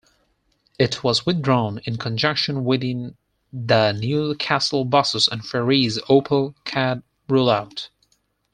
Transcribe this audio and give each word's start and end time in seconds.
It 0.79 1.03
was 1.03 1.27
withdrawn 1.27 1.79
in 1.85 1.97
conjunction 1.97 2.65
with 2.65 2.81
the 2.81 3.13
Newcastle 3.91 4.83
Buses 4.83 5.27
and 5.27 5.45
Ferries 5.45 5.99
Opal 6.09 6.55
card 6.65 7.03
rollout. 7.29 7.89